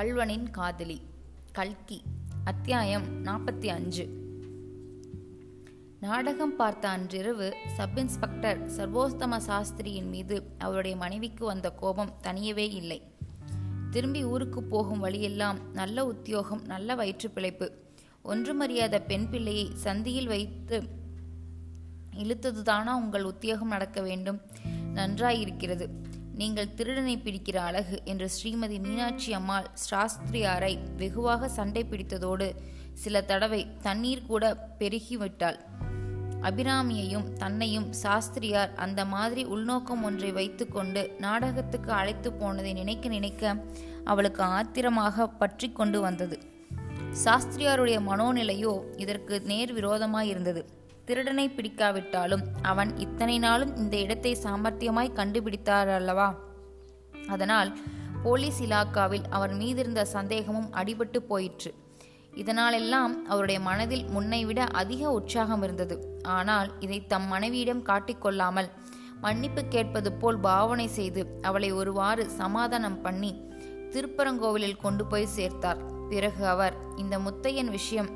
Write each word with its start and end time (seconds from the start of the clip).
கல்வனின் 0.00 0.50
காதலி 0.50 1.00
கல்கி 1.52 2.02
அத்தியாயம் 2.44 3.24
நாற்பத்தி 3.24 3.66
அஞ்சு. 3.66 4.08
நாடகம் 6.00 6.56
பார்த்த 6.56 6.88
அன்றிரவு 6.88 7.54
சப் 7.76 7.98
இன்ஸ்பெக்டர் 7.98 8.70
சர்வோத்தம 8.70 9.40
சாஸ்திரியின் 9.46 10.08
மீது 10.08 10.42
அவருடைய 10.58 10.96
மனைவிக்கு 10.96 11.44
வந்த 11.44 11.70
கோபம் 11.70 12.12
தனியவே 12.20 12.70
இல்லை. 12.70 13.02
திரும்பி 13.90 14.24
ஊருக்கு 14.24 14.62
போகும் 14.62 14.98
வழியெல்லாம் 14.98 15.72
நல்ல 15.72 16.06
உத்தியோகம் 16.06 16.64
நல்ல 16.64 16.94
வயிற்று 16.94 17.30
பிழைப்பு 17.30 17.72
ஒன்றுமறியாத 18.24 19.00
பெண் 19.06 19.28
பிள்ளையை 19.28 19.70
சந்தியில் 19.84 20.26
வைத்து 20.26 20.82
இழுத்ததுதானா 22.16 22.94
உங்கள் 22.94 23.24
உத்தியோகம் 23.24 23.68
நடக்க 23.68 24.00
வேண்டும்? 24.00 24.40
நன்றாயிருக்கிறது. 24.94 26.09
நீங்கள் 26.40 26.74
திருடனை 26.74 27.14
பிடிக்கிற 27.16 27.56
அழகு 27.60 27.96
என்று 28.04 28.26
ஸ்ரீமதி 28.34 28.76
மீனாட்சி 28.80 29.32
அம்மாள் 29.32 29.66
சாஸ்திரியாரை 29.90 30.78
வெகுவாக 30.96 31.48
சண்டை 31.48 31.82
பிடித்ததோடு 31.84 32.48
சில 32.94 33.22
தடவை 33.22 33.60
தண்ணீர் 33.82 34.26
கூட 34.26 34.74
பெருகிவிட்டாள். 34.78 35.58
அபிராமியையும் 36.42 37.26
தன்னையும் 37.32 37.88
சாஸ்திரியார் 37.92 38.72
அந்த 38.74 39.04
மாதிரி 39.04 39.44
உள்நோக்கம் 39.44 40.02
ஒன்றை 40.02 40.30
வைத்துக்கொண்டு 40.32 41.02
நாடகத்துக்கு 41.18 41.92
அழைத்து 41.92 42.32
போனதை 42.32 42.72
நினைக்க 42.72 43.08
நினைக்க 43.08 43.54
அவளுக்கு 44.04 44.42
ஆத்திரமாக 44.42 45.26
பற்றி 45.26 45.70
கொண்டு 45.72 46.00
வந்தது. 46.00 46.38
சாஸ்திரியாருடைய 47.24 47.98
மனோநிலையோ 48.08 48.74
இதற்கு 48.96 49.36
நேர் 49.40 49.74
விரோதமாயிருந்தது. 49.74 50.62
திருடனை 51.10 51.44
பிடிக்காவிட்டாலும் 51.50 52.42
அவன் 52.62 52.90
இத்தனை 52.98 53.36
நாளும் 53.38 53.70
இந்த 53.76 53.94
இடத்தை 53.96 54.32
சாமர்த்தியமாய் 54.42 55.16
கண்டுபிடித்தார் 55.16 55.90
அல்லவா? 55.96 56.26
அதனால் 57.28 57.70
போலீஸ் 58.22 58.60
இலாக்காவில் 58.66 59.26
அவர் 59.30 59.52
மீதிருந்த 59.52 60.04
சந்தேகமும் 60.12 60.68
அடிபட்டு 60.72 61.20
போயிற்று. 61.30 61.70
இதனாலெல்லாம் 62.36 63.12
அவருடைய 63.28 63.60
மனதில் 63.60 64.06
முன்னை 64.08 64.40
விட 64.44 64.60
அதிக 64.82 65.10
உற்சாகம் 65.10 65.62
இருந்தது. 65.62 65.96
ஆனால் 66.36 66.70
இதை 66.80 67.06
தம் 67.06 67.28
மனைவியிடம் 67.28 67.84
காட்டிக்கொள்ளாமல் 67.90 68.70
மன்னிப்பு 69.20 69.64
கேட்பது 69.64 70.12
போல் 70.12 70.40
பாவனை 70.40 70.88
செய்து 70.98 71.24
அவளை 71.42 71.72
ஒருவாறு 71.72 72.24
சமாதானம் 72.40 73.02
பண்ணி 73.02 73.32
திருப்பரங்கோவிலில் 73.94 74.82
கொண்டு 74.86 75.06
போய் 75.06 75.34
சேர்த்தார். 75.36 75.80
பிறகு 76.10 76.44
அவர் 76.46 76.76
இந்த 76.96 77.18
முத்தையன் 77.18 77.72
விஷயம் 77.78 78.12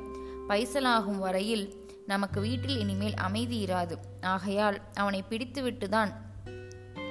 பைசலாகும் 0.49 1.17
வரையில் 1.17 1.65
நமக்கு 2.05 2.41
வீட்டில் 2.41 2.79
இனிமேல் 2.79 3.13
அமைதி 3.13 3.65
இராது. 3.65 3.97
ஆகையால் 4.21 4.81
அவனை 4.93 5.23
பிடித்துவிட்டுதான் 5.29 6.11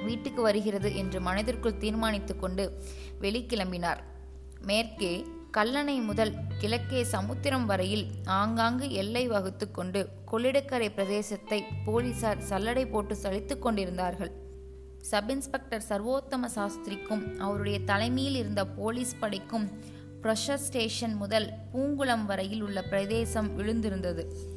வீட்டுக்கு 0.05 0.41
வருகிறது 0.41 0.95
என்று 0.95 1.21
மனதிற்குள் 1.21 1.77
தீர்மானித்துக்கொண்டு 1.77 2.73
கொண்டு 2.73 2.83
வெளிக்கிளம்பினார். 3.21 3.97
மேற்கே 4.61 5.25
கல்லணை 5.57 6.03
முதல் 6.03 6.33
கிழக்கே 6.57 7.03
சமுத்திரம் 7.03 7.65
வரையில் 7.65 8.07
ஆங்காங்கு 8.25 8.91
எல்லை 8.91 9.27
வகுத்து 9.27 9.71
கொண்டு 9.71 10.09
கொள்ளிடக்கரை 10.31 10.89
பிரதேசத்தை 10.95 11.63
போலீசார் 11.85 12.37
சல்லடை 12.49 12.91
போட்டு 12.91 13.15
சலித்துக் 13.15 13.59
கொண்டிருந்தார்கள். 13.59 14.31
சப் 15.01 15.29
இன்ஸ்பெக்டர் 15.29 15.83
சர்வோத்தம 15.89 16.45
சாஸ்திரிக்கும் 16.45 17.39
அவருடைய 17.39 17.79
தலைமையில் 17.79 18.35
இருந்த 18.35 18.67
போலீஸ் 18.67 19.19
படைக்கும் 19.19 19.69
ப்ரஷர் 20.21 20.55
ஸ்டேஷன் 20.55 21.13
முதல் 21.13 21.51
பூங்குளம் 21.73 22.25
வரையில் 22.25 22.61
உள்ள 22.61 22.81
பிரதேசம் 22.81 23.59
விழுந்திருந்தது. 23.59 24.53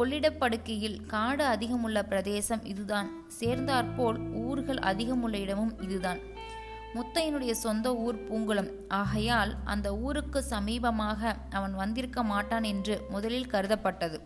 கொள்ளிடப்படுக்கையில் 0.00 1.06
காடு 1.06 1.44
அதிகமுள்ள 1.46 2.02
பிரதேசம் 2.02 2.64
இதுதான். 2.64 3.10
சேர்ந்தாற்போல் 3.26 4.18
ஊர்கள் 4.32 4.76
அதிகமுள்ள 4.76 5.34
இடமும் 5.34 5.80
இதுதான். 5.80 6.18
முத்தையனுடைய 6.94 7.50
சொந்த 7.50 7.96
ஊர் 7.96 8.24
பூங்குளம். 8.28 8.70
ஆகையால் 8.88 9.56
அந்த 9.64 9.96
ஊருக்கு 9.96 10.44
சமீபமாக 10.50 11.32
அவன் 11.50 11.74
வந்திருக்க 11.74 12.22
மாட்டான் 12.22 12.62
என்று 12.62 13.02
முதலில் 13.08 13.46
கருதப்பட்டது. 13.46 14.20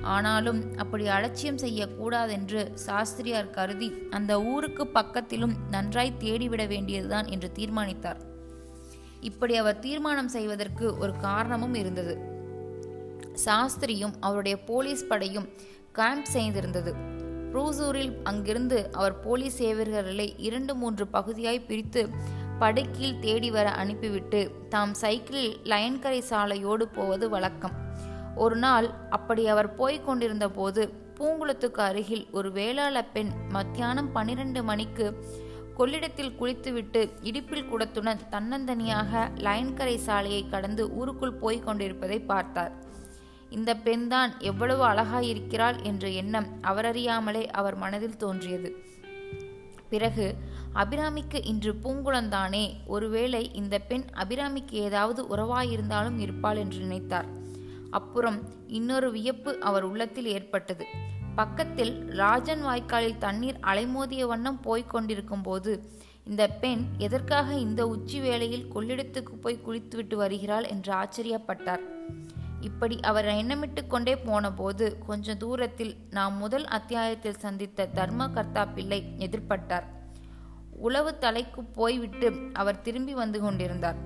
ஆனாலும் 0.00 0.76
அப்படி 0.76 1.06
அலட்சியம் 1.06 1.58
செய்யக்கூடாதென்று 1.58 2.74
சாஸ்திரியார் 2.74 3.50
கருதி 3.50 3.92
அந்த 4.10 4.42
ஊருக்கு 4.42 4.86
பக்கத்திலும் 4.94 5.54
நன்றாய் 5.70 6.18
தேடிவிட 6.18 6.66
வேண்டியதுதான் 6.66 7.26
என்று 7.26 7.52
தீர்மானித்தார். 7.52 8.20
இப்படி 9.20 9.56
அவர் 9.56 9.78
தீர்மானம் 9.78 10.28
செய்வதற்கு 10.28 10.98
ஒரு 10.98 11.16
காரணமும் 11.16 11.74
இருந்தது. 11.74 12.36
சாஸ்திரியும் 13.44 14.14
அவருடைய 14.20 14.56
போலீஸ் 14.64 15.06
படையும் 15.06 15.48
கேம்ப் 15.92 16.30
செய்திருந்தது 16.32 16.92
ப்ரூசூரில் 17.52 18.22
அங்கிருந்து 18.22 18.92
அவர் 18.92 19.20
போலீஸ் 19.20 19.62
சேவர்களை 19.62 20.34
இரண்டு 20.36 20.74
மூன்று 20.74 21.06
பகுதியாய் 21.06 21.60
பிரித்து 21.60 22.08
படுக்கில் 22.58 23.18
தேடி 23.20 23.50
வர 23.50 23.70
அனுப்பிவிட்டு 23.70 24.50
தாம் 24.68 24.94
சைக்கிளில் 24.94 25.56
லயன்கரை 25.64 26.20
சாலையோடு 26.30 26.82
போவது 26.82 27.28
வழக்கம். 27.28 27.76
ஒரு 28.34 28.56
நாள் 28.56 28.88
அப்படி 29.10 29.46
அவர் 29.48 29.74
போய்க் 29.74 30.06
கொண்டிருந்த 30.06 30.48
போது 30.48 30.82
பூங்குளத்துக்கு 31.18 31.80
அருகில் 31.80 32.26
ஒரு 32.30 32.52
வேளாள 32.52 33.04
பெண் 33.04 33.32
மத்தியானம் 33.48 34.12
பன்னிரண்டு 34.12 34.62
மணிக்கு 34.62 35.06
கொள்ளிடத்தில் 35.74 36.34
குளித்துவிட்டு 36.34 37.00
இடிப்பில் 37.22 37.68
குடத்துடன் 37.70 38.20
தன்னந்தனியாக 38.30 39.30
லயன்கரை 39.36 39.96
சாலையை 39.96 40.48
கடந்து 40.48 40.94
ஊருக்குள் 40.94 41.32
போய்க் 41.32 41.66
கொண்டிருப்பதை 41.66 42.20
பார்த்தார். 42.20 42.72
இந்த 43.50 43.74
பெண்தான் 43.74 44.40
எவ்வளவு 44.40 44.84
அழகாயிருக்கிறாள் 44.84 45.82
என்ற 45.82 46.08
எண்ணம் 46.08 46.46
அவரறியாமலே 46.62 47.46
அவர் 47.46 47.76
மனதில் 47.76 48.16
தோன்றியது. 48.16 48.76
பிறகு 49.88 50.34
அபிராமிக்கு 50.74 51.46
இன்று 51.46 51.74
பூங்குளந்தானே 51.82 52.72
ஒருவேளை 52.86 53.50
இந்த 53.52 53.78
பெண் 53.78 54.04
அபிராமிக்கு 54.14 54.70
ஏதாவது 54.70 55.36
உறவாயிருந்தாலும் 55.36 56.18
இருப்பாள் 56.18 56.56
என்று 56.56 56.78
நினைத்தார். 56.78 57.24
அப்புறம் 57.90 58.38
இன்னொரு 58.66 59.12
வியப்பு 59.12 59.60
அவர் 59.60 59.82
உள்ளத்தில் 59.82 60.26
ஏற்பட்டது. 60.26 60.86
பக்கத்தில் 61.34 62.04
ராஜன் 62.06 62.64
வாய்க்காலில் 62.64 63.18
தண்ணீர் 63.18 63.58
அலைமோதிய 63.62 64.26
வண்ணம் 64.26 64.60
போய்க் 64.60 64.90
கொண்டிருக்கும் 64.90 65.42
போது 65.42 65.96
இந்த 66.24 66.48
பெண் 66.48 66.84
எதற்காக 66.98 67.54
இந்த 67.54 67.86
உச்சி 67.86 68.20
வேளையில் 68.20 68.66
கொள்ளிடத்துக்கு 68.74 69.34
போய் 69.40 69.60
குளித்துவிட்டு 69.60 70.16
வருகிறாள் 70.16 70.64
என்று 70.64 70.94
ஆச்சரியப்பட்டார். 70.94 71.84
இப்படி 72.60 73.00
அவர் 73.00 73.24
எண்ணமிட்டு 73.24 73.86
கொண்டே 73.86 74.16
போனபோது 74.16 74.98
கொஞ்ச 75.06 75.34
தூரத்தில் 75.34 75.96
நாம் 76.10 76.36
முதல் 76.36 76.66
அத்தியாயத்தில் 76.66 77.38
சந்தித்த 77.38 77.86
தர்ம 77.86 78.28
கர்த்தா 78.28 78.64
பிள்ளை 78.64 79.14
எதிர்பட்டார். 79.18 79.82
உளவு 80.70 81.18
தலைக்கு 81.18 81.64
போய்விட்டு 81.64 82.32
அவர் 82.52 82.80
திரும்பி 82.80 83.14
வந்து 83.14 83.40
கொண்டிருந்தார். 83.40 83.96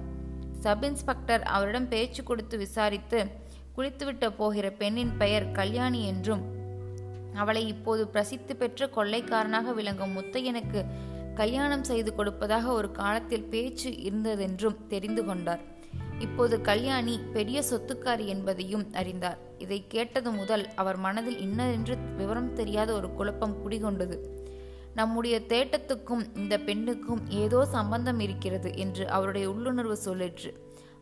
சப் 0.60 0.84
இன்ஸ்பெக்டர் 0.84 1.42
அவரிடம் 1.42 1.88
பேச்சு 1.88 2.22
கொடுத்து 2.22 2.58
விசாரித்து 2.58 3.26
குளித்துவிட்டு 3.72 4.32
போகிற 4.32 4.70
பெண்ணின் 4.70 5.16
பெயர் 5.16 5.52
கல்யாணி 5.52 6.06
என்றும் 6.06 6.42
அவளை 7.34 7.66
இப்போது 7.66 8.08
பிரசித்தி 8.08 8.54
பெற்ற 8.54 8.86
கொள்ளைக்காரனாக 8.86 9.72
விளங்கும் 9.72 10.16
முத்தையனுக்கு 10.16 10.84
கல்யாணம் 11.34 11.84
செய்து 11.84 12.14
கொடுப்பதாக 12.14 12.72
ஒரு 12.72 12.90
காலத்தில் 12.90 13.44
பேச்சு 13.44 13.90
இருந்ததென்றும் 13.90 14.86
தெரிந்து 14.86 15.24
கொண்டார். 15.24 15.71
இப்போது 16.24 16.54
கல்யாணி 16.60 17.14
பெரிய 17.32 17.58
சொத்துக்காரி 17.70 18.24
என்பதையும் 18.26 18.84
அறிந்தார். 19.00 19.38
இதை 19.58 19.78
கேட்டது 19.86 20.30
முதல் 20.30 20.64
அவர் 20.74 20.96
மனதில் 20.96 21.38
இன்னதென்று 21.38 21.94
விவரம் 22.16 22.52
தெரியாத 22.54 22.90
ஒரு 22.92 23.08
குழப்பம் 23.12 23.56
குடிகொண்டது. 23.62 24.16
நம்முடைய 24.94 25.36
தேட்டத்துக்கும் 25.52 26.24
இந்த 26.36 26.54
பெண்ணுக்கும் 26.58 27.22
ஏதோ 27.44 27.60
சம்பந்தம் 27.76 28.20
இருக்கிறது 28.20 28.70
என்று 28.76 29.04
அவருடைய 29.08 29.46
உள்ளுணர்வு 29.50 29.96
சொல்லிற்று. 30.04 30.50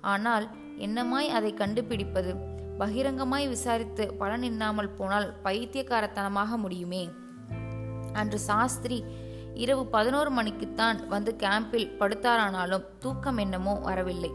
ஆனால் 0.01 0.47
என்னமாய் 0.79 1.29
அதை 1.29 1.51
கண்டுபிடிப்பது? 1.55 2.33
பகிரங்கமாய் 2.79 3.47
விசாரித்து 3.49 4.05
பலன் 4.21 4.43
இன்னாமல் 4.43 4.95
போனால் 4.99 5.29
பைத்தியக்காரத்தனமாக 5.45 6.57
முடியுமே 6.57 7.03
அன்று 8.13 8.39
சாஸ்திரி 8.39 8.99
இரவு 9.55 9.83
பதினோரு 9.87 10.31
மணிக்குத்தான் 10.39 10.99
வந்து 11.07 11.31
கேம்பில் 11.39 11.91
படுத்தாரானாலும் 11.99 12.87
தூக்கம் 12.99 13.37
என்னமோ 13.37 13.75
வரவில்லை. 13.89 14.31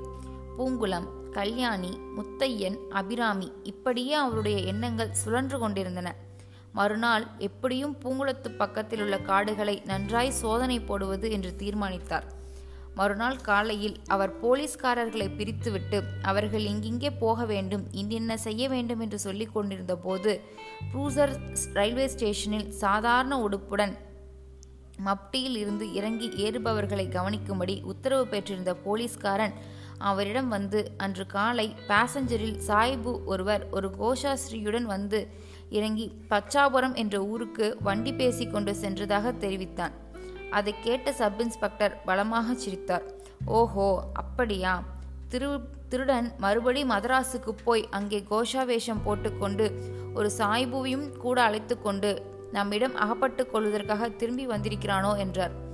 பூங்குளம் 0.58 1.08
கல்யாணி 1.32 1.92
முத்தையன் 2.18 2.78
அபிராமி 2.92 3.52
இப்படியே 3.64 4.14
அவருடைய 4.14 4.58
எண்ணங்கள் 4.64 5.12
சுழன்று 5.12 5.58
கொண்டிருந்தன. 5.60 6.10
மறுநாள் 6.74 7.26
எப்படியும் 7.38 7.96
பூங்குளத்து 8.04 8.50
பக்கத்தில் 8.58 9.02
உள்ள 9.02 9.18
காடுகளை 9.22 9.76
நன்றாய் 9.86 10.32
சோதனை 10.32 10.78
போடுவது 10.80 11.32
என்று 11.32 11.56
தீர்மானித்தார். 11.56 12.26
மறுநாள் 12.96 13.42
காலையில் 13.42 13.96
அவர் 14.08 14.34
போலீஸ்காரர்களை 14.42 15.28
பிரித்துவிட்டு 15.30 15.98
அவர்கள் 16.22 16.66
இங்கிங்கே 16.66 17.12
போக 17.20 17.46
வேண்டும் 17.46 17.84
இன்னென்ன 17.92 18.38
செய்ய 18.38 18.70
வேண்டும் 18.70 19.00
என்று 19.00 19.20
சொல்லிக் 19.20 19.54
கொண்டிருந்த 19.54 19.96
போது 19.96 20.34
ப்ரூசர் 20.92 21.34
ரயில்வே 21.74 22.08
ஸ்டேஷனில் 22.08 22.72
சாதாரண 22.74 23.38
உடுப்புடன் 23.40 23.96
மப்டியில் 25.06 25.58
இருந்து 25.58 25.94
இறங்கி 25.94 26.28
ஏறுபவர்களை 26.38 27.06
கவனிக்கும்படி 27.10 27.84
உத்தரவு 27.84 28.28
பெற்றிருந்த 28.28 28.74
போலீஸ்காரன் 28.86 29.56
அவரிடம் 29.98 30.48
வந்து 30.48 30.92
அன்று 30.98 31.26
காலை 31.26 31.76
பாசஞ்சரில் 31.88 32.60
சாய்பு 32.68 33.24
ஒருவர் 33.26 33.70
ஒரு 33.70 33.92
கோஷாஸ்ரீயுடன் 34.00 34.82
வந்து 34.82 35.28
இறங்கி 35.70 36.12
பச்சாபுரம் 36.30 36.96
என்ற 36.96 37.26
ஊருக்கு 37.26 37.78
வண்டி 37.82 38.14
பேசி 38.14 38.48
கொண்டு 38.48 38.72
சென்றதாக 38.72 39.38
தெரிவித்தான். 39.38 39.92
அதை 40.52 40.76
கேட்ட 40.82 41.14
சப் 41.14 41.42
இன்ஸ்பெக்டர் 41.42 42.04
பலமாக 42.06 42.54
சிரித்தார். 42.54 43.04
ஓஹோ 43.46 44.10
அப்படியா? 44.14 44.84
திரு 45.28 45.60
திருடன் 45.90 46.32
மறுபடி 46.38 46.84
மதராசுக்கு 46.84 47.50
போய் 47.64 47.88
அங்கே 47.90 48.26
கோஷா 48.30 48.66
வேஷம் 48.66 49.04
போட்டுக்கொண்டு 49.04 49.92
ஒரு 50.14 50.32
சாய்புவையும் 50.38 51.18
கூட 51.18 51.44
அழைத்து 51.44 51.82
கொண்டு 51.82 52.34
நம்மிடம் 52.52 52.96
அகப்பட்டுக் 52.96 53.52
கொள்வதற்காக 53.52 54.10
திரும்பி 54.10 54.48
வந்திருக்கிறானோ? 54.48 55.18
என்றார். 55.18 55.65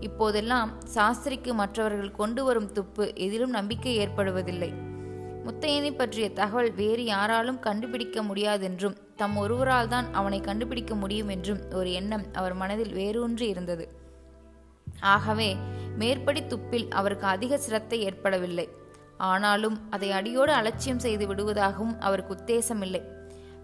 இப்போதெல்லாம் 0.00 0.70
சாஸ்திரிக்கு 0.94 1.52
மற்றவர்கள் 1.54 2.18
கொண்டு 2.20 2.44
வரும் 2.44 2.72
துப்பு 2.72 3.04
எதிலும் 3.14 3.50
நம்பிக்கை 3.50 3.92
ஏற்படுவதில்லை. 3.98 4.70
முத்தையனை 5.44 5.90
பற்றிய 5.96 6.26
தகவல் 6.32 6.70
வேறு 6.74 7.04
யாராலும் 7.04 7.60
கண்டுபிடிக்க 7.60 8.22
முடியாதென்றும் 8.22 8.96
தம் 9.16 9.36
ஒருவரால் 9.36 9.88
தான் 9.88 10.08
அவனை 10.12 10.40
கண்டுபிடிக்க 10.40 10.94
முடியும் 10.94 11.28
என்றும் 11.28 11.60
ஒரு 11.72 11.92
எண்ணம் 11.92 12.24
அவர் 12.32 12.54
மனதில் 12.54 12.92
வேரூன்றி 12.92 13.46
இருந்தது. 13.48 13.86
ஆகவே 15.14 15.50
மேற்படி 15.96 16.42
துப்பில் 16.42 16.86
அவருக்கு 16.90 17.26
அதிக 17.26 17.58
சிரத்தை 17.58 17.98
ஏற்படவில்லை. 18.00 18.66
ஆனாலும் 19.16 19.76
அதை 19.90 20.10
அடியோடு 20.10 20.52
அலட்சியம் 20.52 20.98
செய்து 20.98 21.24
விடுவதாகவும் 21.26 21.96
அவருக்கு 21.98 22.32
உத்தேசமில்லை. 22.34 23.02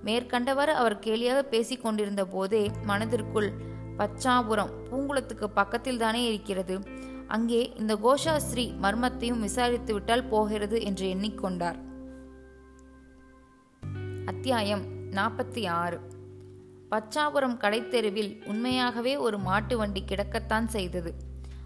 மேற்கண்டவாறு 0.04 0.72
அவர் 0.80 0.98
கேலியாக 0.98 1.38
பேசிக் 1.42 1.82
கொண்டிருந்த 1.82 2.24
போதே 2.24 2.64
மனதிற்குள் 2.84 3.48
பச்சாபுரம் 3.98 4.72
பூங்குளத்துக்கு 4.90 5.44
பக்கத்தில் 5.44 5.98
தானே 5.98 6.24
இருக்கிறது. 6.24 6.80
அங்கே 7.26 7.72
இந்த 7.76 7.94
கோஷாஸ்ரீ 7.94 8.74
மர்மத்தையும் 8.82 9.40
விசாரித்து 9.40 9.92
விட்டால் 9.92 10.24
போகிறது 10.24 10.82
என்று 10.82 11.14
எண்ணிக்கொண்டார். 11.14 11.78
அத்தியாயம் 14.26 14.84
நாற்பத்தி 15.10 15.68
ஆறு. 15.68 16.00
பச்சாபுரம் 16.90 17.56
கடைத்தெருவில் 17.56 18.44
உண்மையாகவே 18.44 19.16
ஒரு 19.16 19.38
மாட்டு 19.38 19.78
வண்டி 19.78 20.02
கிடக்கத்தான் 20.08 20.66
செய்தது. 20.66 21.14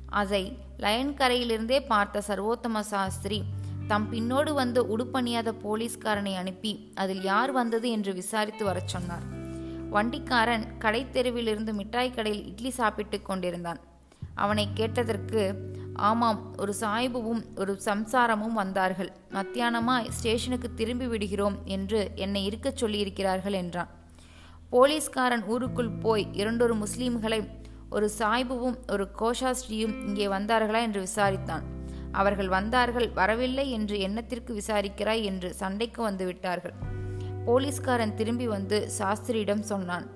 அதை 0.06 0.58
லயன் 0.78 1.14
கரையிலிருந்தே 1.14 1.86
பார்த்த 1.86 2.22
சர்வோத்தம 2.28 2.80
சாஸ்திரி 2.80 3.42
தம் 3.86 4.12
பின்னோடு 4.12 4.52
வந்த 4.52 4.82
உடுப்பணியாத 4.82 5.54
போலீஸ்காரனை 5.64 6.34
அனுப்பி 6.36 6.92
அதில் 6.94 7.22
யார் 7.22 7.52
வந்தது 7.52 7.90
என்று 7.90 8.14
விசாரித்து 8.14 8.64
வரச் 8.64 8.88
சொன்னார். 8.88 9.38
வண்டிக்காரன் 9.90 10.64
கடைத்தெருவிலிருந்து 10.78 11.72
மிட்டாய் 11.72 12.10
கடையில் 12.10 12.46
இட்லி 12.46 12.70
சாப்பிட்டுக் 12.70 13.24
கொண்டிருந்தான். 13.24 13.80
அவனை 14.34 14.68
கேட்டதற்கு 14.74 15.72
ஆமாம் 15.94 16.54
ஒரு 16.58 16.74
சாய்புவும் 16.80 17.44
ஒரு 17.56 17.80
சம்சாரமும் 17.84 18.52
வந்தார்கள். 18.52 19.12
மத்தியானமாய் 19.30 20.08
ஸ்டேஷனுக்கு 20.08 20.74
திரும்பி 20.74 21.06
விடுகிறோம் 21.06 21.58
என்று 21.64 22.10
என்னை 22.14 22.44
இருக்கச் 22.44 22.84
சொல்லியிருக்கிறார்கள் 22.84 23.52
என்றான். 23.52 23.88
போலீஸ்காரன் 24.70 25.44
ஊருக்குள் 25.44 25.90
போய் 25.90 26.28
இரண்டொரு 26.32 26.76
முஸ்லீம்களை 26.76 27.48
ஒரு 27.90 28.10
சாய்புவும் 28.18 28.78
ஒரு 28.90 29.08
கோஷாஸ்ரீயும் 29.18 30.06
இங்கே 30.06 30.26
வந்தார்களா? 30.26 30.80
என்று 30.80 31.02
விசாரித்தான். 31.02 31.62
அவர்கள் 32.12 32.48
வந்தார்கள் 32.48 33.10
வரவில்லை 33.10 33.70
என்று 33.70 34.00
எண்ணத்திற்கு 34.00 34.54
விசாரிக்கிறாய்? 34.54 35.22
என்று 35.22 35.54
சண்டைக்கு 35.54 36.02
வந்து 36.02 36.26
விட்டார்கள். 36.26 36.98
போலீஸ்காரன் 37.44 38.14
திரும்பி 38.14 38.48
வந்து 38.48 38.88
சாஸ்திரியிடம் 38.98 39.60
சொன்னான். 39.60 40.06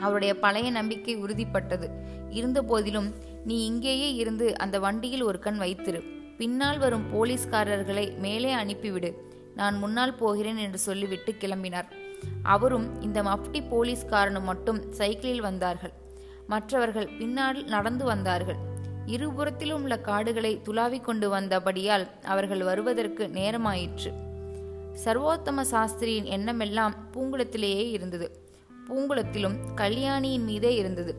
அவருடைய 0.00 0.38
பழைய 0.38 0.70
நம்பிக்கை 0.70 1.16
உறுதிப்பட்டது. 1.16 1.90
இருந்தபோதிலும் 2.30 3.14
நீ 3.44 3.66
இங்கேயே 3.66 4.14
இருந்து 4.14 4.58
அந்த 4.58 4.78
வண்டியில் 4.78 5.22
ஒரு 5.22 5.38
கண் 5.38 5.60
வைத்திரு. 5.60 6.20
பின்னால் 6.36 6.78
வரும் 6.78 7.06
போலீஸ்காரர்களை 7.14 8.18
மேலே 8.18 8.54
அனுப்பிவிடு. 8.54 9.14
நான் 9.54 9.78
முன்னால் 9.78 10.14
போகிறேன் 10.14 10.56
என்று 10.56 10.78
சொல்லிவிட்டு 10.78 11.32
கிளம்பினார். 11.32 11.84
அவரும் 12.42 13.02
இந்த 13.02 13.22
மப்டி 13.22 13.62
போலீஸ்காரனும் 13.70 14.42
மட்டும் 14.42 14.92
சைக்கிளில் 14.92 15.40
வந்தார்கள். 15.40 15.92
மற்றவர்கள் 16.46 17.08
பின்னால் 17.18 17.64
நடந்து 17.64 18.04
வந்தார்கள். 18.04 18.56
இருபுறத்திலும் 19.06 19.82
உள்ள 19.82 19.98
காடுகளை 19.98 20.60
துளாவிக் 20.64 21.04
கொண்டு 21.04 21.28
வந்தபடியால் 21.34 22.06
அவர்கள் 22.22 22.62
வருவதற்கு 22.62 23.30
நேரமாயிற்று. 23.34 24.12
சர்வோத்தம 25.04 25.60
சாஸ்திரியின் 25.70 26.24
எண்ணமெல்லாம் 26.24 26.94
பூங்குளத்திலேயே 27.12 27.90
இருந்தது. 27.90 28.48
பூங்குளத்திலும் 28.88 29.74
கல்யாணியின் 29.74 30.44
மீதே 30.44 30.74
இருந்தது. 30.74 31.16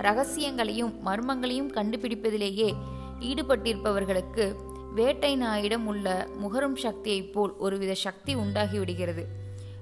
ரகசியங்களையும் 0.00 0.92
மர்மங்களையும் 1.06 1.72
கண்டுபிடிப்பதிலேயே 1.72 2.74
ஈடுபட்டிருப்பவர்களுக்கு 3.20 4.54
வேட்டை 4.94 5.36
நாயிடம் 5.36 5.86
உள்ள 5.86 6.28
முகரும் 6.42 6.76
சக்தியைப் 6.76 7.32
போல் 7.32 7.56
ஒருவித 7.56 7.94
சக்தி 7.94 8.36
உண்டாகிவிடுகிறது. 8.36 9.24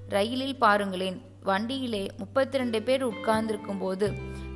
ரயிலில் 0.09 0.57
பாருங்களேன் 0.57 1.21
வண்டியிலே 1.43 2.07
முப்பத்தி 2.17 2.57
ரெண்டு 2.57 2.81
பேர் 2.81 3.03
உட்கார்ந்திருக்கும் 3.03 3.77
போது 3.77 4.13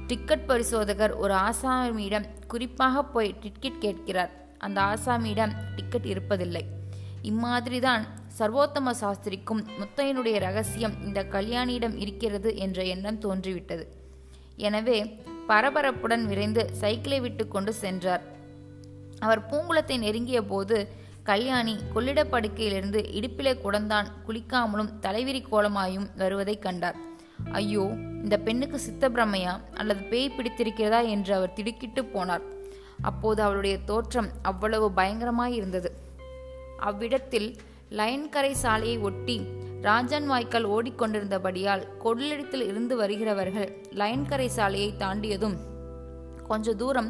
டிக்கெட் 0.08 0.46
பரிசோதகர் 0.46 1.14
ஒரு 1.14 1.34
ஆசாமியிடம் 1.34 2.26
குறிப்பாக 2.48 3.04
போய் 3.04 3.36
டிக்கெட் 3.42 3.80
கேட்கிறார். 3.80 4.32
அந்த 4.58 4.82
ஆசாமியிடம் 4.82 5.52
டிக்கெட் 5.76 6.06
இருப்பதில்லை. 6.06 6.62
இம்மாதிரிதான் 7.24 8.04
சர்வோத்தம 8.40 8.90
சாஸ்திரிக்கும் 8.90 9.66
முத்தையனுடைய 9.80 10.40
ரகசியம் 10.40 10.94
இந்த 11.04 11.24
கல்யாணியிடம் 11.24 11.96
இருக்கிறது 11.96 12.56
என்ற 12.58 12.84
எண்ணம் 12.84 13.20
தோன்றிவிட்டது. 13.20 13.88
எனவே 14.56 15.22
பரபரப்புடன் 15.48 16.24
விரைந்து 16.24 16.70
சைக்கிளை 16.72 17.20
விட்டு 17.20 17.48
கொண்டு 17.48 17.74
சென்றார். 17.74 18.22
அவர் 19.20 19.46
பூங்குளத்தை 19.46 19.98
நெருங்கிய 19.98 20.42
போது 20.44 20.88
கல்யாணி 21.24 21.78
கொள்ளிடப்படுக்கையிலிருந்து 21.96 23.00
இடுப்பிலே 23.12 23.54
குடந்தான் 23.64 24.08
குளிக்காமலும் 24.28 24.90
தலைவிரி 25.02 25.44
கோலமாயும் 25.52 26.08
வருவதைக் 26.16 26.62
கண்டார். 26.62 26.96
ஐயோ 27.52 27.82
இந்த 28.24 28.38
பெண்ணுக்கு 28.38 28.82
சித்தப்பிரமையா 28.90 29.60
அல்லது 29.74 30.04
பேய் 30.04 30.34
பிடித்திருக்கிறதா? 30.38 31.10
என்று 31.10 31.36
அவர் 31.36 31.54
திடுக்கிட்டு 31.54 32.02
போனார். 32.02 32.42
அப்போது 33.02 33.42
அவளுடைய 33.42 33.78
தோற்றம் 33.78 34.30
அவ்வளவு 34.42 34.90
பயங்கரமாயிருந்தது. 34.90 35.92
அவ்விடத்தில் 36.78 37.56
லயன்கரை 37.98 38.52
சாலையை 38.52 38.98
ஒட்டி 38.98 39.36
ராஜன் 39.82 40.28
வாய்க்கால் 40.28 40.66
ஓடிக்கொண்டிருந்தபடியால் 40.66 41.84
கொடலிடத்தில் 42.04 42.66
இருந்து 42.68 42.96
வருகிறவர்கள் 42.98 43.70
லயன்கரை 43.92 44.48
சாலையை 44.48 44.94
தாண்டியதும் 44.98 45.58
கொஞ்ச 46.48 46.74
தூரம் 46.74 47.10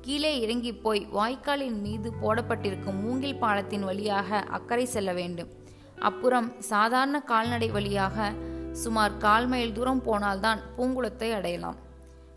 கீழே 0.00 0.40
இறங்கி 0.40 0.72
போய் 0.74 1.06
வாய்க்காலின் 1.12 1.78
மீது 1.80 2.12
போடப்பட்டிருக்கும் 2.22 2.98
மூங்கில் 3.00 3.38
பாலத்தின் 3.38 3.84
வழியாக 3.84 4.40
அக்கறை 4.50 4.84
செல்ல 4.84 5.12
வேண்டும். 5.12 5.52
அப்புறம் 5.98 6.48
சாதாரண 6.58 7.20
கால்நடை 7.20 7.70
வழியாக 7.70 8.32
சுமார் 8.72 9.16
கால் 9.16 9.46
மைல் 9.46 9.72
தூரம் 9.72 10.02
போனால்தான் 10.02 10.60
பூங்குளத்தை 10.76 11.30
அடையலாம். 11.32 11.78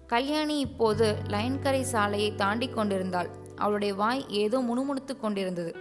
கல்யாணி 0.07 0.59
இப்போது 0.59 1.15
லயன்கரை 1.27 1.81
சாலையை 1.81 2.35
தாண்டி 2.35 2.67
கொண்டிருந்தாள். 2.67 3.29
அவளுடைய 3.55 3.93
வாய் 3.93 4.25
ஏதோ 4.29 4.57
முணுமுணுத்து 4.59 5.19
கொண்டிருந்தது. 5.19 5.75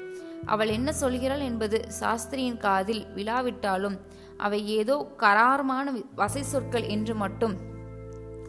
அவள் 0.44 0.68
என்ன 0.68 0.94
சொல்கிறாள் 1.00 1.38
என்பது 1.38 1.88
சாஸ்திரியின் 2.00 2.56
காதில் 2.56 3.06
விழாவிட்டாலும் 3.14 3.98
அவை 4.36 4.68
ஏதோ 4.68 5.14
கராரமான 5.16 6.02
வசை 6.14 6.42
சொற்கள் 6.42 6.82
என்று 6.82 7.14
மட்டும் 7.14 7.56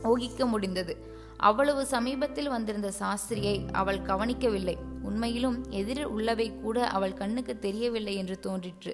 ஊகிக்க 0.04 0.46
முடிந்தது. 0.46 1.16
அவ்வளவு 1.38 1.86
சமீபத்தில் 1.86 2.50
வந்திருந்த 2.50 2.92
சாஸ்திரியை 3.00 3.72
அவள் 3.72 4.02
கவனிக்கவில்லை. 4.02 4.78
உண்மையிலும் 5.02 5.66
எதிரில் 5.70 6.08
உள்ளவை 6.08 6.62
கூட 6.62 6.88
அவள் 6.88 7.14
கண்ணுக்கு 7.14 7.60
தெரியவில்லை 7.60 8.16
என்று 8.16 8.40
தோன்றிற்று. 8.40 8.94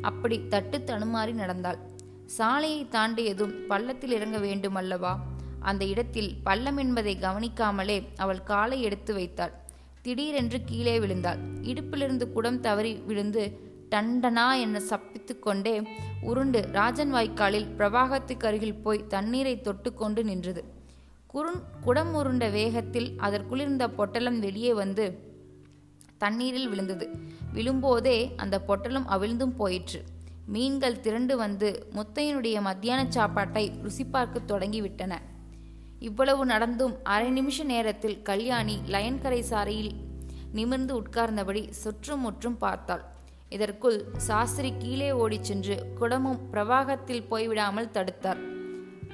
அப்படி 0.00 0.48
தட்டு 0.48 0.78
தடுமாறி 0.78 1.32
நடந்தாள். 1.32 1.78
சாலையை 2.26 2.86
தாண்டியதும் 2.90 3.66
பள்ளத்தில் 3.66 4.10
இறங்க 4.10 4.38
வேண்டுமல்லவா? 4.38 5.16
அந்த 5.60 5.84
இடத்தில் 5.84 6.34
பள்ளம் 6.42 6.76
என்பதை 6.76 7.18
கவனிக்காமலே 7.20 8.06
அவள் 8.16 8.42
காலை 8.42 8.82
எடுத்து 8.82 9.14
வைத்தாள். 9.14 9.61
திடீரென்று 10.02 10.64
கீழே 10.64 10.98
விழுந்தாள். 10.98 11.40
இடுப்பிலிருந்து 11.62 12.32
குடம் 12.32 12.60
தவறி 12.60 12.94
விழுந்து 12.94 13.42
டண்டனா 13.90 14.46
என 14.60 14.80
சப்பித்து 14.80 15.38
கொண்டே 15.38 15.82
உருண்டு 16.20 16.68
ராஜன் 16.72 17.12
வாய்க்காலில் 17.14 17.68
பிரவாகத்துக்கு 17.78 18.44
அருகில் 18.44 18.80
போய் 18.84 19.06
தண்ணீரை 19.06 19.54
தொட்டுக்கொண்டு 19.56 20.24
நின்றது. 20.24 20.64
குறுன் 21.26 21.60
குடம் 21.80 22.14
உருண்ட 22.14 22.50
வேகத்தில் 22.50 23.08
அதற்குளிர்ந்த 23.18 23.86
பொட்டலம் 23.86 24.40
வெளியே 24.40 24.74
வந்து 24.74 25.06
தண்ணீரில் 26.18 26.68
விழுந்தது. 26.68 27.06
விழும்போதே 27.54 28.18
அந்த 28.36 28.60
பொட்டலம் 28.60 29.08
அவிழ்ந்தும் 29.08 29.56
போயிற்று. 29.56 30.02
மீன்கள் 30.46 31.00
திரண்டு 31.00 31.36
வந்து 31.36 31.86
முத்தையனுடைய 31.92 32.60
மத்தியான 32.60 33.06
சாப்பாட்டை 33.08 33.72
ருசி 33.82 34.04
பார்க்க 34.04 34.58
தொடங்கிவிட்டன. 34.58 35.12
இவ்வளவு 36.02 36.46
நடந்தும் 36.46 36.94
அரை 37.02 37.28
நிமிஷ 37.30 37.62
நேரத்தில் 37.62 38.22
கல்யாணி 38.22 38.80
லயன்கரை 38.86 39.40
சாரையில் 39.40 39.92
நிமிர்ந்து 40.52 41.00
உட்கார்ந்தபடி 41.00 41.70
சுற்றும் 41.70 42.20
முற்றும் 42.20 42.56
பார்த்தாள். 42.58 43.04
இதற்குள் 43.48 44.04
சாஸ்திரி 44.16 44.72
கீழே 44.78 45.12
ஓடிச் 45.12 45.44
சென்று 45.44 45.76
குடமும் 45.98 46.40
பிரவாகத்தில் 46.52 47.26
போய்விடாமல் 47.30 47.92
தடுத்தார். 47.92 48.40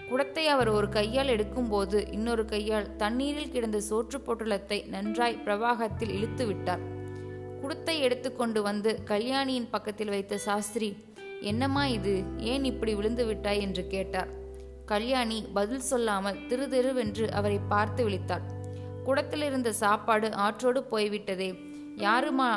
குடத்தை 0.09 0.49
அவர் 0.49 0.69
ஒரு 0.69 0.89
கையால் 0.89 1.29
எடுக்கும்போது 1.29 2.13
இன்னொரு 2.13 2.45
கையால் 2.45 2.97
தண்ணீரில் 2.97 3.51
கிடந்த 3.51 3.81
சோற்று 3.91 4.21
பொட்டலத்தை 4.27 4.89
நன்றாய் 4.89 5.43
பிரவாகத்தில் 5.45 6.15
இழுத்து 6.15 6.47
விட்டார். 6.47 6.81
குடத்தை 7.61 8.01
எடுத்துக்கொண்டு 8.01 8.63
வந்து 8.63 9.03
கல்யாணியின் 9.05 9.71
பக்கத்தில் 9.71 10.09
வைத்த 10.09 10.39
சாஸ்திரி 10.39 10.97
என்னம்மா 11.41 11.87
இது? 11.87 12.23
ஏன் 12.37 12.65
இப்படி 12.65 12.95
விழுந்து 12.95 13.27
விட்டாய்? 13.27 13.61
என்று 13.61 13.87
கேட்டார். 13.87 14.47
கல்யாணி 14.89 15.45
பதில் 15.55 15.81
சொல்லாமல் 15.81 16.47
திரு 16.47 16.67
திருவென்று 16.67 17.29
அவரை 17.29 17.59
பார்த்து 17.69 18.09
விழித்தாள். 18.09 18.47
குடத்தில் 19.05 19.43
இருந்த 19.43 19.73
சாப்பாடு 19.73 20.35
ஆற்றோடு 20.35 20.83
போய்விட்டதே. 20.83 21.51
யாருமா 21.97 22.51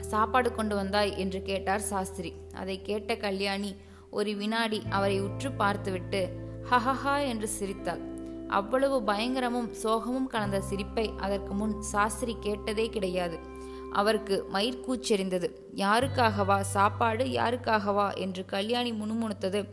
சாப்பாடு 0.00 0.52
கொண்டு 0.52 0.74
வந்தாய்? 0.74 1.18
என்று 1.18 1.42
கேட்டார் 1.42 1.80
சாஸ்திரி. 1.80 2.32
அதை 2.54 2.82
கேட்ட 2.82 3.16
கல்யாணி 3.16 3.76
ஒரு 4.10 4.34
வினாடி 4.34 4.82
அவரை 4.90 5.20
உற்று 5.20 5.52
பார்த்துவிட்டு 5.52 6.20
ஹஹஹா 6.70 7.26
என்று 7.26 7.48
சிரித்தாள். 7.48 8.02
அவ்வளவு 8.48 9.00
பயங்கரமும் 9.12 9.70
சோகமும் 9.82 10.26
கலந்த 10.26 10.60
சிரிப்பை 10.60 11.12
அதற்கு 11.20 11.54
முன் 11.54 11.80
சாஸ்திரி 11.82 12.36
கேட்டதே 12.40 12.88
கிடையாது. 12.88 13.38
அவருக்கு 13.92 14.46
மயிர்கூச்செறிந்தது 14.52 15.48
யாருக்காகவா? 15.74 16.60
சாப்பாடு 16.60 17.24
யாருக்காகவா? 17.24 18.14
என்று 18.14 18.44
கல்யாணி 18.44 18.92
முணுமுணுத்தது. 18.92 19.64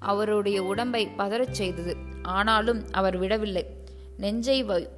அவருடைய 0.00 0.62
உடம்பை 0.62 1.08
பதறச் 1.18 1.50
செய்தது. 1.50 1.96
ஆனாலும் 2.22 2.84
அவர் 2.90 3.16
விடவில்லை. 3.16 3.66
நெஞ்சை 4.16 4.62
வை 4.62 4.88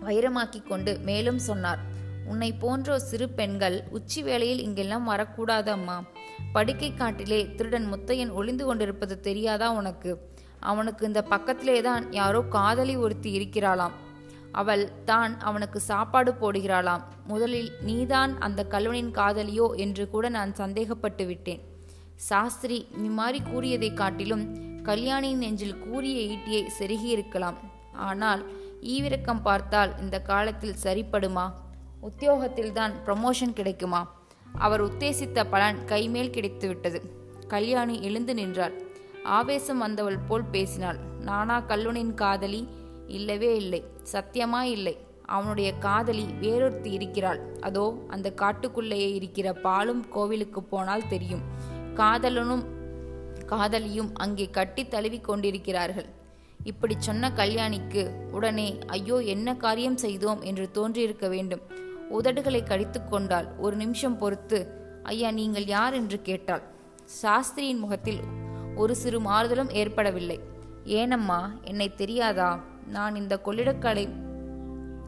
வைரமாக்கிக் 0.00 0.68
கொண்டு 0.68 0.98
மேலும் 0.98 1.38
சொன்னார் 1.38 1.78
உன்னை 2.26 2.52
போன்ற 2.52 2.98
சிறு 2.98 3.28
பெண்கள் 3.28 3.82
உச்சி 3.90 4.22
வேளையில் 4.22 4.62
இங்கெல்லாம் 4.62 5.04
வரக்கூடாது 5.04 5.70
அம்மா 5.70 6.04
படுக்கை 6.52 6.94
காட்டிலே 6.94 7.54
திருடன் 7.54 7.92
முத்தையன் 7.92 8.30
ஒளிந்து 8.30 8.64
கொண்டிருப்பது 8.64 9.20
தெரியாதா 9.20 9.70
உனக்கு? 9.70 10.30
அவனுக்கு 10.60 11.06
இந்த 11.06 11.22
பக்கத்திலே 11.22 11.80
தான் 11.80 12.12
யாரோ 12.12 12.40
காதலி 12.40 12.96
ஒருத்தி 12.96 13.38
இருக்கிறாளாம். 13.38 13.90
அவள் 14.52 14.90
தான் 15.04 15.40
அவனுக்கு 15.40 15.80
சாப்பாடு 15.80 16.32
போடுகிறாளாம். 16.32 17.02
முதலில் 17.26 17.72
நீதான் 17.80 18.40
அந்த 18.40 18.66
கல்வனின் 18.70 19.10
காதலியோ? 19.10 19.74
என்று 19.74 20.08
கூட 20.08 20.28
நான் 20.28 20.54
சந்தேகப்பட்டு 20.54 21.26
விட்டேன். 21.26 21.71
சாஸ்திரி 22.14 22.86
இம்மாறி 23.02 23.50
கூறியதை 23.50 23.94
காட்டிலும் 23.94 24.70
கல்யாணியின் 24.82 25.38
நெஞ்சில் 25.38 25.78
கூறிய 25.78 26.36
ஈட்டியை 26.36 26.66
செருகியிருக்கலாம். 26.78 27.54
ஆனால் 27.92 28.50
ஈவிரக்கம் 28.80 29.42
பார்த்தால் 29.42 30.00
இந்த 30.00 30.22
காலத்தில் 30.22 30.74
சரிப்படுமா? 30.82 31.52
உத்தியோகத்தில்தான் 32.02 32.92
ப்ரமோஷன் 33.06 33.52
கிடைக்குமா? 33.52 34.14
அவர் 34.54 34.84
உத்தேசித்த 34.84 35.44
பலன் 35.50 35.78
கைமேல் 35.86 36.34
கிடைத்துவிட்டது. 36.36 37.00
கல்யாணி 37.48 38.02
எழுந்து 38.02 38.34
நின்றாள். 38.34 38.72
ஆவேசம் 39.24 39.78
வந்தவள் 39.78 40.18
போல் 40.18 40.44
பேசினாள். 40.44 40.96
நானா 41.20 41.60
கல்லுனின் 41.60 42.14
காதலி? 42.14 42.68
இல்லவே 43.06 43.56
இல்லை. 43.56 43.84
சத்தியமா 44.12 44.60
இல்லை. 44.60 44.98
அவனுடைய 45.26 45.78
காதலி 45.78 46.26
வேறொருத்தி 46.40 46.92
இருக்கிறாள். 46.92 47.40
அதோ 47.60 48.04
அந்த 48.08 48.32
காட்டுக்குள்ளேயே 48.36 49.14
இருக்கிற 49.14 49.52
பாலும் 49.52 50.08
கோவிலுக்கு 50.08 50.62
போனால் 50.62 51.08
தெரியும். 51.08 51.40
காதலனும் 51.94 52.64
காதலியும் 53.46 54.10
அங்கே 54.14 54.50
கட்டி 54.50 54.88
தழுவி 54.88 55.18
கொண்டிருக்கிறார்கள். 55.20 56.08
இப்படி 56.64 56.94
சொன்ன 56.98 57.30
கல்யாணிக்கு 57.36 58.02
உடனே 58.30 58.78
ஐயோ 58.86 59.16
என்ன 59.16 59.56
காரியம் 59.56 59.96
செய்தோம்? 59.96 60.40
என்று 60.40 60.70
தோன்றியிருக்க 60.70 61.28
வேண்டும். 61.28 61.60
உதடுகளை 62.10 62.62
கடித்து 62.62 63.04
கொண்டால் 63.04 63.48
ஒரு 63.58 63.76
நிமிஷம் 63.76 64.18
பொறுத்து 64.18 64.58
ஐயா 65.02 65.30
நீங்கள் 65.30 65.66
யார்? 65.66 65.94
என்று 65.94 66.22
கேட்டாள். 66.22 66.62
சாஸ்திரியின் 67.22 67.78
முகத்தில் 67.78 68.20
ஒரு 68.76 68.96
சிறு 68.96 69.20
மாறுதலும் 69.20 69.70
ஏற்படவில்லை. 69.70 70.40
ஏனம்மா 70.84 71.40
என்னை 71.62 71.94
தெரியாதா? 71.94 72.50
நான் 72.86 73.14
இந்த 73.14 73.40
கொள்ளிடக்கலை 73.44 74.08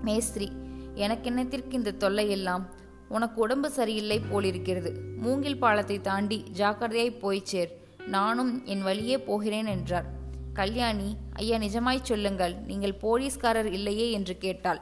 மேஸ்திரி. 0.03 0.53
எனக்கு 0.95 1.31
என்னத்திற்கு 1.31 1.73
இந்த 1.73 1.91
தொல்லை 1.91 2.31
எல்லாம் 2.31 2.65
உனக்கு 3.09 3.41
உடம்பு 3.41 3.71
சரியில்லை 3.71 4.21
போலிருக்கிறது. 4.21 5.01
மூங்கில் 5.17 5.59
பாலத்தை 5.59 6.01
தாண்டி 6.01 6.45
ஜாக்கிரதையாய் 6.57 7.19
போய் 7.19 7.41
சேர். 7.45 7.83
நானும் 8.07 8.67
என் 8.67 8.83
வழியே 8.83 9.19
போகிறேன் 9.19 9.67
என்றார். 9.67 10.07
கல்யாணி 10.53 11.17
ஐயா 11.33 11.57
நிஜமாய் 11.57 12.01
சொல்லுங்கள். 12.03 12.55
நீங்கள் 12.55 12.95
போலீஸ்காரர் 12.95 13.73
இல்லையே? 13.73 14.11
என்று 14.11 14.39
கேட்டாள். 14.39 14.81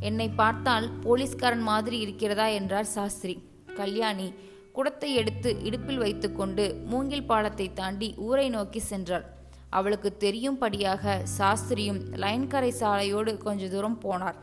என்னை 0.00 0.28
பார்த்தால் 0.28 0.98
போலீஸ்காரன் 0.98 1.60
மாதிரி 1.60 1.98
இருக்கிறதா? 1.98 2.46
என்றார் 2.46 2.84
சாஸ்திரி. 2.84 3.42
கல்யாணி 3.76 4.34
குடத்தை 4.72 5.14
எடுத்து 5.14 5.62
இடுப்பில் 5.62 5.98
வைத்துக்கொண்டு 5.98 6.80
மூங்கில் 6.84 7.26
பாலத்தை 7.26 7.72
தாண்டி 7.72 8.14
ஊரை 8.16 8.48
நோக்கி 8.48 8.82
சென்றாள். 8.90 9.22
அவளுக்கு 9.70 10.16
தெரியும்படியாக 10.16 11.22
சாஸ்திரியும் 11.38 12.00
லைன்கரை 12.16 12.72
சாலையோடு 12.80 13.36
கொஞ்ச 13.36 13.68
தூரம் 13.68 14.00
போனார். 14.02 14.34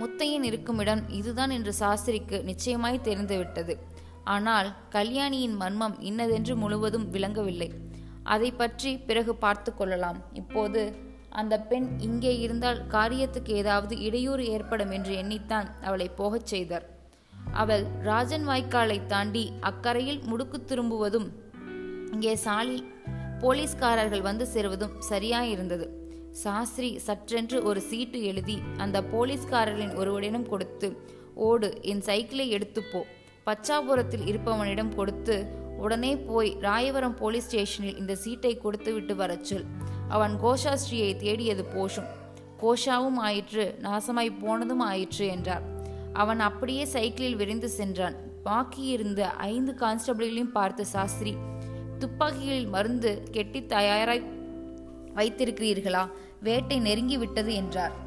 முத்தையன் 0.00 0.44
இருக்கும் 0.48 0.78
இடம் 0.78 1.02
இதுதான் 1.08 1.50
என்று 1.50 1.72
சாஸ்திரிக்கு 1.80 2.42
நிச்சயமாய் 2.42 3.04
தெரிந்துவிட்டது. 3.08 3.74
ஆனால் 4.24 4.68
கல்யாணியின் 4.88 5.56
மர்மம் 5.56 6.00
இன்னதென்று 6.00 6.56
முழுவதும் 6.56 7.10
விளங்கவில்லை. 7.10 7.68
அதை 8.22 8.50
பற்றி 8.52 8.96
பிறகு 9.08 9.34
பார்த்து 9.34 9.74
கொள்ளலாம். 9.74 10.18
இப்போது 10.32 10.82
அந்த 11.30 11.54
பெண் 11.60 11.88
இங்கே 11.98 12.38
இருந்தால் 12.38 12.80
காரியத்துக்கு 12.86 13.52
ஏதாவது 13.62 13.94
இடையூறு 14.00 14.44
ஏற்படும் 14.46 14.90
என்று 14.90 15.14
எண்ணித்தான் 15.22 15.68
அவளை 15.82 16.08
போகச் 16.20 16.46
செய்தார். 16.46 16.86
அவள் 17.52 17.84
ராஜன் 18.00 18.46
வாய்க்காலை 18.48 19.06
தாண்டி 19.06 19.52
அக்கறையில் 19.70 20.22
முடுக்கு 20.30 20.60
திரும்புவதும் 20.64 21.28
இங்கே 22.12 22.34
சாலில் 22.44 22.86
போலீஸ்காரர்கள் 23.40 24.22
வந்து 24.22 24.46
சேருவதும் 24.54 24.96
சரியாயிருந்தது. 25.10 25.86
சாஸ்திரி 26.42 26.88
சற்றென்று 27.06 27.62
ஒரு 27.62 27.80
சீட்டு 27.80 28.22
எழுதி 28.22 28.56
அந்த 28.76 29.02
போலீஸ்காரரின் 29.12 29.92
ஒருவரிடம் 29.94 30.48
கொடுத்து 30.48 30.88
ஓடு 31.48 31.68
என் 31.82 32.00
சைக்கிளை 32.00 32.46
எடுத்துப்போ 32.56 33.00
பச்சாபுரத்தில் 33.46 34.24
இருப்பவனிடம் 34.30 34.94
கொடுத்து 34.94 35.36
உடனே 35.78 36.16
போய் 36.16 36.50
ராயவரம் 36.60 37.16
போலீஸ் 37.16 37.46
ஸ்டேஷனில் 37.46 37.98
இந்த 37.98 38.14
சீட்டை 38.14 38.52
கொடுத்து 38.56 38.92
விட்டு 38.92 39.16
வரச் 39.16 39.44
சொல். 39.44 39.64
அவன் 40.08 40.34
கோஷாஸ்ரீயை 40.42 41.16
தேடியது 41.16 41.64
போஷும். 41.76 42.10
கோஷாவும் 42.62 43.18
ஆயிற்று 43.28 43.78
நாசமாய் 43.82 44.38
போனதும் 44.40 44.80
ஆயிற்று 44.80 45.26
என்றார். 45.26 45.64
அவன் 46.12 46.40
அப்படியே 46.40 46.84
சைக்கிளில் 46.84 47.36
விரைந்து 47.36 47.68
சென்றான். 47.68 48.16
பாக்கியிருந்த 48.44 49.20
ஐந்து 49.52 49.72
கான்ஸ்டபிள்களையும் 49.72 50.54
பார்த்த 50.58 50.84
சாஸ்திரி 50.84 51.34
துப்பாக்கிகளில் 51.98 52.68
மருந்து 52.68 53.10
கெட்டி 53.30 53.60
தயாராய் 53.66 54.33
வைத்திருக்கிறீர்களா? 55.14 56.10
வேட்டை 56.42 56.78
நெருங்கி 56.78 57.16
விட்டது 57.16 57.54
என்றார். 57.54 58.03